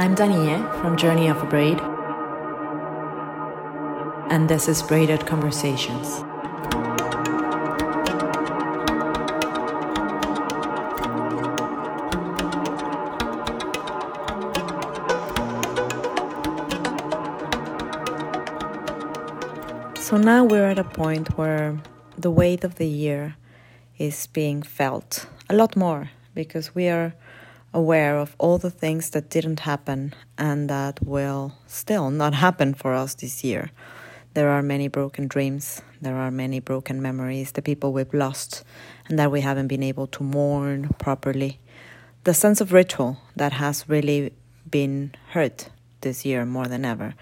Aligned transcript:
I'm 0.00 0.14
Danielle 0.14 0.62
from 0.80 0.96
Journey 0.96 1.26
of 1.26 1.42
a 1.42 1.46
Braid, 1.46 1.80
and 4.30 4.48
this 4.48 4.68
is 4.68 4.80
Braided 4.80 5.26
Conversations. 5.26 6.18
So 19.98 20.16
now 20.16 20.44
we're 20.44 20.64
at 20.64 20.78
a 20.78 20.84
point 20.84 21.36
where 21.36 21.76
the 22.16 22.30
weight 22.30 22.62
of 22.62 22.76
the 22.76 22.86
year 22.86 23.34
is 23.98 24.28
being 24.28 24.62
felt 24.62 25.26
a 25.50 25.56
lot 25.56 25.74
more 25.74 26.10
because 26.36 26.72
we 26.72 26.88
are 26.88 27.14
aware 27.72 28.18
of 28.18 28.34
all 28.38 28.58
the 28.58 28.70
things 28.70 29.10
that 29.10 29.30
didn't 29.30 29.60
happen 29.60 30.14
and 30.36 30.68
that 30.70 31.04
will 31.04 31.52
still 31.66 32.10
not 32.10 32.34
happen 32.34 32.74
for 32.74 32.94
us 32.94 33.14
this 33.14 33.44
year. 33.44 33.70
There 34.34 34.50
are 34.50 34.62
many 34.62 34.88
broken 34.88 35.26
dreams, 35.26 35.82
there 36.00 36.16
are 36.16 36.30
many 36.30 36.60
broken 36.60 37.02
memories, 37.02 37.52
the 37.52 37.62
people 37.62 37.92
we've 37.92 38.14
lost 38.14 38.64
and 39.08 39.18
that 39.18 39.30
we 39.30 39.40
haven't 39.40 39.68
been 39.68 39.82
able 39.82 40.06
to 40.08 40.22
mourn 40.22 40.90
properly. 40.98 41.58
The 42.24 42.34
sense 42.34 42.60
of 42.60 42.72
ritual 42.72 43.18
that 43.36 43.52
has 43.54 43.88
really 43.88 44.32
been 44.70 45.14
hurt 45.30 45.70
this 46.00 46.24
year 46.24 46.44
more 46.44 46.66
than 46.66 46.84
ever. 46.84 47.14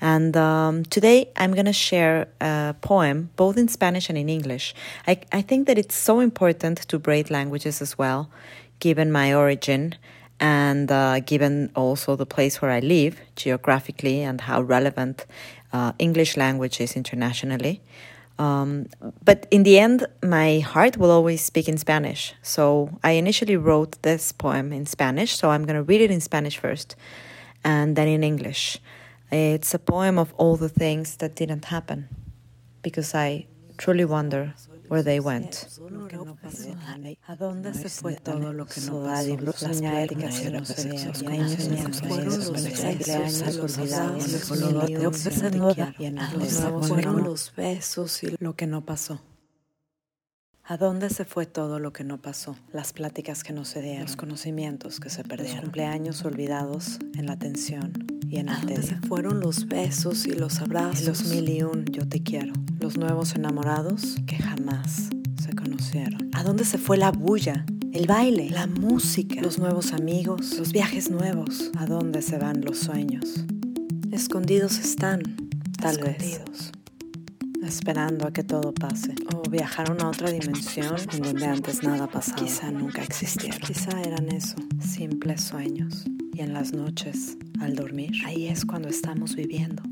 And 0.00 0.36
um, 0.36 0.84
today 0.84 1.30
I'm 1.36 1.52
going 1.52 1.66
to 1.66 1.72
share 1.72 2.28
a 2.40 2.74
poem, 2.80 3.30
both 3.36 3.56
in 3.56 3.68
Spanish 3.68 4.08
and 4.08 4.16
in 4.16 4.28
English. 4.28 4.74
I, 5.06 5.20
I 5.32 5.42
think 5.42 5.66
that 5.66 5.78
it's 5.78 5.94
so 5.94 6.20
important 6.20 6.78
to 6.88 6.98
braid 6.98 7.30
languages 7.30 7.82
as 7.82 7.98
well, 7.98 8.30
given 8.80 9.12
my 9.12 9.32
origin 9.32 9.94
and 10.40 10.90
uh, 10.90 11.20
given 11.20 11.70
also 11.76 12.16
the 12.16 12.26
place 12.26 12.60
where 12.60 12.70
I 12.70 12.80
live 12.80 13.20
geographically 13.36 14.22
and 14.22 14.40
how 14.40 14.62
relevant 14.62 15.26
uh, 15.72 15.92
English 15.98 16.36
language 16.36 16.80
is 16.80 16.96
internationally. 16.96 17.82
Um, 18.38 18.86
but 19.22 19.46
in 19.50 19.64
the 19.64 19.78
end, 19.78 20.06
my 20.22 20.60
heart 20.60 20.96
will 20.96 21.10
always 21.10 21.42
speak 21.42 21.68
in 21.68 21.76
Spanish. 21.76 22.34
So 22.42 22.98
I 23.04 23.12
initially 23.12 23.56
wrote 23.56 24.00
this 24.00 24.32
poem 24.32 24.72
in 24.72 24.86
Spanish, 24.86 25.36
so 25.36 25.50
I'm 25.50 25.66
going 25.66 25.76
to 25.76 25.82
read 25.82 26.00
it 26.00 26.10
in 26.10 26.22
Spanish 26.22 26.56
first 26.56 26.96
and 27.62 27.96
then 27.96 28.08
in 28.08 28.24
English. 28.24 28.78
It's 29.30 29.74
a 29.74 29.78
poem 29.78 30.18
of 30.18 30.32
all 30.38 30.56
the 30.56 30.70
things 30.70 31.16
that 31.16 31.36
didn't 31.36 31.66
happen 31.66 32.08
because 32.82 33.14
I 33.14 33.46
truly 33.76 34.06
wonder 34.06 34.54
where 34.90 35.04
they 35.04 35.20
went. 35.20 35.66
¿A 37.26 37.36
dónde 37.36 37.72
se 37.72 37.88
fue 37.88 38.16
todo 38.16 38.52
lo 38.52 38.66
que 38.66 38.80
no 38.80 38.96
pasó? 39.00 39.22
Fueron 46.82 47.24
los 47.24 47.54
besos 47.54 48.22
y 48.24 48.36
lo 48.38 48.56
que 48.56 48.66
no 48.66 48.84
pasó. 48.84 49.22
¿A 50.64 50.76
dónde 50.76 51.10
se 51.10 51.24
fue 51.24 51.46
todo 51.46 51.78
lo 51.78 51.92
que 51.92 52.04
no 52.04 52.18
pasó? 52.18 52.56
Las 52.72 52.92
pláticas 52.92 53.42
que 53.42 53.52
no 53.52 53.64
se 53.64 53.82
dieron, 53.82 54.02
los 54.02 54.16
conocimientos 54.16 55.00
que 55.00 55.10
se 55.10 55.24
perdieron, 55.24 55.56
los 55.56 55.64
cumpleaños 55.64 56.24
olvidados 56.24 56.98
en 57.14 57.26
la 57.26 57.36
tensión 57.36 58.19
y 58.30 58.38
en 58.38 58.48
se 58.82 58.94
fueron 59.08 59.40
los 59.40 59.66
besos 59.66 60.24
y 60.26 60.32
los 60.32 60.60
abrazos? 60.60 61.02
Y 61.02 61.06
los 61.06 61.24
mil 61.26 61.48
y 61.48 61.62
un 61.62 61.84
yo 61.86 62.06
te 62.08 62.22
quiero. 62.22 62.52
Los 62.78 62.96
nuevos 62.96 63.34
enamorados 63.34 64.16
que 64.26 64.36
jamás 64.36 65.10
se 65.42 65.52
conocieron. 65.54 66.30
¿A 66.32 66.44
dónde 66.44 66.64
se 66.64 66.78
fue 66.78 66.96
la 66.96 67.10
bulla? 67.10 67.66
El 67.92 68.06
baile, 68.06 68.48
la 68.50 68.68
música, 68.68 69.42
los 69.42 69.58
nuevos 69.58 69.92
amigos, 69.92 70.56
los 70.58 70.72
viajes 70.72 71.10
nuevos. 71.10 71.72
¿A 71.76 71.86
dónde 71.86 72.22
se 72.22 72.38
van 72.38 72.60
los 72.60 72.78
sueños? 72.78 73.44
Escondidos 74.12 74.78
están, 74.78 75.22
tal 75.80 75.98
Escondidos. 75.98 76.48
vez 76.48 76.72
esperando 77.62 78.26
a 78.26 78.32
que 78.32 78.42
todo 78.42 78.72
pase. 78.72 79.14
O 79.34 79.48
viajaron 79.48 80.00
a 80.02 80.08
otra 80.08 80.30
dimensión 80.30 80.96
en 81.12 81.22
donde 81.22 81.46
antes 81.46 81.82
nada 81.82 82.06
pasaba. 82.06 82.36
Quizá 82.36 82.70
nunca 82.70 83.02
existieron. 83.02 83.60
Quizá 83.60 84.00
eran 84.02 84.28
eso, 84.30 84.56
simples 84.80 85.42
sueños. 85.42 86.04
Y 86.34 86.40
en 86.40 86.52
las 86.52 86.72
noches, 86.72 87.36
al 87.60 87.76
dormir, 87.76 88.12
ahí 88.24 88.48
es 88.48 88.64
cuando 88.64 88.88
estamos 88.88 89.36
viviendo. 89.36 89.82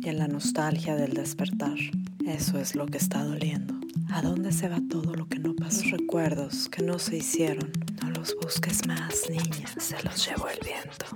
Y 0.00 0.08
en 0.08 0.18
la 0.18 0.26
nostalgia 0.26 0.96
del 0.96 1.12
despertar, 1.14 1.78
eso 2.26 2.58
es 2.58 2.74
lo 2.74 2.86
que 2.86 2.98
está 2.98 3.22
doliendo. 3.22 3.74
¿A 4.10 4.22
dónde 4.22 4.52
se 4.52 4.68
va 4.68 4.80
todo 4.90 5.14
lo 5.14 5.28
que 5.28 5.38
no 5.38 5.54
pasó? 5.54 5.82
Los 5.82 5.90
recuerdos 5.92 6.68
que 6.68 6.82
no 6.82 6.98
se 6.98 7.18
hicieron. 7.18 7.70
No 8.02 8.10
los 8.10 8.34
busques 8.42 8.86
más, 8.86 9.30
niña. 9.30 9.66
Se 9.78 10.02
los 10.02 10.26
llevó 10.26 10.48
el 10.48 10.58
viento. 10.64 11.06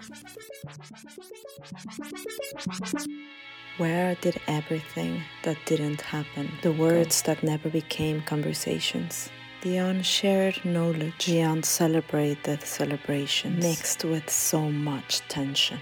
Where 3.78 4.16
did 4.22 4.36
everything 4.46 5.20
that 5.42 5.56
didn't 5.66 6.00
happen, 6.00 6.48
the 6.62 6.72
words 6.72 7.22
that 7.24 7.42
never 7.42 7.68
became 7.70 8.22
conversations, 8.24 9.30
the 9.66 9.78
unshared 9.78 10.64
knowledge, 10.64 11.26
the 11.26 11.40
uncelebrated 11.40 12.62
celebrations, 12.62 13.60
mixed 13.60 14.04
with 14.04 14.30
so 14.30 14.70
much 14.70 15.20
tension? 15.26 15.80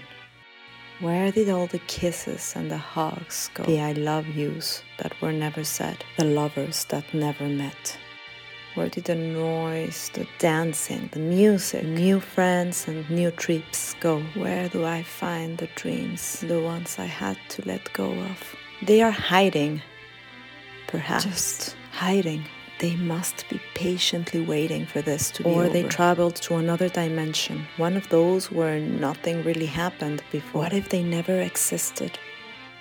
Where 1.01 1.31
did 1.31 1.49
all 1.49 1.67
the 1.67 1.85
kisses 1.85 2.53
and 2.55 2.71
the 2.71 2.79
hugs 2.79 3.51
go? 3.53 3.63
The 3.63 3.81
I 3.81 3.91
love 3.91 4.27
yous 4.27 4.81
that 4.97 5.13
were 5.21 5.31
never 5.31 5.63
said, 5.63 6.03
the 6.17 6.23
lovers 6.23 6.85
that 6.85 7.13
never 7.13 7.47
met. 7.47 7.95
Where 8.73 8.89
did 8.89 9.03
the 9.03 9.13
noise, 9.13 10.09
the 10.15 10.25
dancing, 10.39 11.09
the 11.11 11.19
music, 11.19 11.85
new 11.85 12.19
friends 12.19 12.87
and 12.87 13.07
new 13.07 13.29
trips 13.29 13.93
go? 13.99 14.21
Where 14.33 14.67
do 14.67 14.83
I 14.83 15.03
find 15.03 15.59
the 15.59 15.69
dreams, 15.75 16.39
the 16.41 16.59
ones 16.59 16.97
I 16.97 17.05
had 17.05 17.37
to 17.49 17.61
let 17.67 17.93
go 17.93 18.11
of? 18.11 18.55
They 18.81 19.03
are 19.03 19.11
hiding, 19.11 19.83
perhaps. 20.87 21.25
Just 21.25 21.75
hiding. 21.91 22.45
They 22.79 22.95
must 22.97 23.45
be 23.49 23.61
patiently 23.73 24.41
waiting 24.41 24.85
for 24.85 25.01
this 25.01 25.31
to 25.31 25.43
be 25.43 25.49
over. 25.49 25.65
or 25.65 25.69
they 25.69 25.83
traveled 25.83 26.35
to 26.37 26.55
another 26.55 26.89
dimension, 26.89 27.65
one 27.77 27.95
of 27.95 28.09
those 28.09 28.51
where 28.51 28.79
nothing 28.79 29.43
really 29.43 29.65
happened 29.65 30.21
before. 30.31 30.63
What 30.63 30.73
if 30.73 30.89
they 30.89 31.01
never 31.01 31.39
existed? 31.39 32.19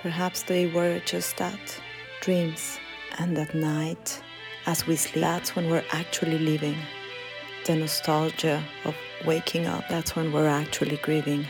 Perhaps 0.01 0.43
they 0.45 0.67
were 0.67 1.01
just 1.07 1.37
that 1.37 1.81
dreams. 2.21 2.79
And 3.19 3.39
at 3.39 3.55
night, 3.55 4.21
as 4.67 4.87
we 4.87 4.97
sleep, 4.97 5.23
that's 5.23 5.55
when 5.55 5.71
we're 5.71 5.85
actually 5.93 6.39
living. 6.39 6.77
The 7.67 7.77
nostalgia 7.77 8.63
of 8.85 8.95
waking 9.25 9.67
up, 9.67 9.85
that's 9.89 10.17
when 10.17 10.33
we're 10.33 10.49
actually 10.49 10.97
grieving. 10.99 11.47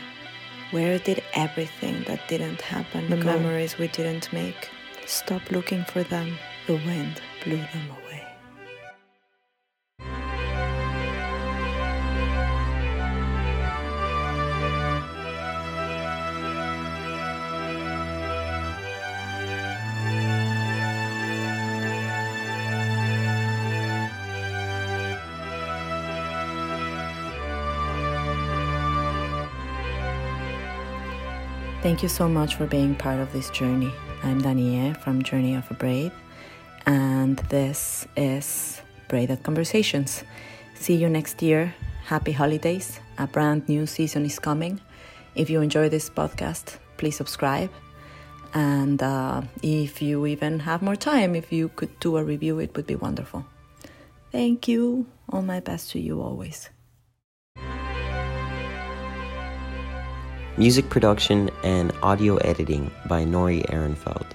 Where 0.71 0.99
did 0.99 1.23
everything 1.33 2.03
that 2.07 2.27
didn't 2.27 2.61
happen, 2.61 3.09
the 3.09 3.17
go? 3.17 3.25
memories 3.25 3.77
we 3.77 3.87
didn't 3.87 4.31
make, 4.31 4.69
stop 5.07 5.41
looking 5.51 5.83
for 5.85 6.03
them? 6.03 6.37
The 6.67 6.73
wind 6.75 7.21
blew 7.43 7.57
them 7.57 7.89
away. 7.91 8.23
Thank 31.85 32.01
you 32.01 32.09
so 32.09 32.27
much 32.27 32.55
for 32.55 32.65
being 32.65 32.95
part 32.95 33.19
of 33.19 33.31
this 33.31 33.51
journey. 33.51 33.93
I'm 34.23 34.41
Danielle 34.41 34.95
from 34.95 35.21
Journey 35.21 35.53
of 35.53 35.69
a 35.69 35.75
Braid, 35.75 36.11
and 36.87 37.37
this 37.49 38.07
is 38.17 38.81
Braided 39.07 39.43
Conversations. 39.43 40.23
See 40.73 40.95
you 40.95 41.07
next 41.09 41.43
year. 41.43 41.75
Happy 42.05 42.31
holidays. 42.31 42.99
A 43.19 43.27
brand 43.27 43.69
new 43.69 43.85
season 43.85 44.25
is 44.25 44.39
coming. 44.39 44.81
If 45.35 45.47
you 45.51 45.61
enjoy 45.61 45.89
this 45.89 46.09
podcast, 46.09 46.77
please 46.97 47.17
subscribe. 47.17 47.69
And 48.55 49.03
uh, 49.03 49.43
if 49.61 50.01
you 50.01 50.25
even 50.25 50.61
have 50.61 50.81
more 50.81 50.95
time, 50.95 51.35
if 51.35 51.53
you 51.53 51.69
could 51.69 51.99
do 51.99 52.17
a 52.17 52.23
review, 52.23 52.57
it 52.57 52.75
would 52.75 52.87
be 52.87 52.95
wonderful. 52.95 53.45
Thank 54.31 54.67
you. 54.67 55.05
All 55.29 55.43
my 55.43 55.59
best 55.59 55.91
to 55.91 55.99
you 55.99 56.19
always. 56.19 56.67
Music 60.57 60.89
production 60.89 61.49
and 61.63 61.91
audio 62.01 62.37
editing 62.37 62.89
by 63.09 63.25
Nori 63.25 63.69
Ehrenfeld. 63.69 64.25